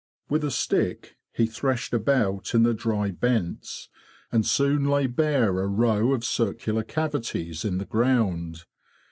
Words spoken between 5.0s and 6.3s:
bare a row of